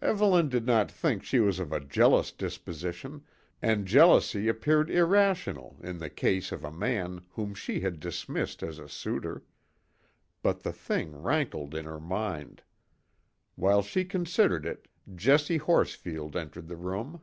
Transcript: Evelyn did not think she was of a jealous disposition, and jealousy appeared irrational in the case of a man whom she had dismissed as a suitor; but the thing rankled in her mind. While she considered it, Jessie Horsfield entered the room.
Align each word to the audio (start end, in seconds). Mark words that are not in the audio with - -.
Evelyn 0.00 0.48
did 0.48 0.66
not 0.66 0.88
think 0.88 1.24
she 1.24 1.40
was 1.40 1.58
of 1.58 1.72
a 1.72 1.80
jealous 1.80 2.30
disposition, 2.30 3.24
and 3.60 3.86
jealousy 3.88 4.46
appeared 4.46 4.88
irrational 4.88 5.78
in 5.82 5.98
the 5.98 6.08
case 6.08 6.52
of 6.52 6.62
a 6.62 6.70
man 6.70 7.22
whom 7.30 7.54
she 7.56 7.80
had 7.80 7.98
dismissed 7.98 8.62
as 8.62 8.78
a 8.78 8.88
suitor; 8.88 9.42
but 10.42 10.60
the 10.62 10.72
thing 10.72 11.20
rankled 11.20 11.74
in 11.74 11.86
her 11.86 11.98
mind. 11.98 12.62
While 13.56 13.82
she 13.82 14.04
considered 14.04 14.64
it, 14.64 14.86
Jessie 15.12 15.58
Horsfield 15.58 16.36
entered 16.36 16.68
the 16.68 16.76
room. 16.76 17.22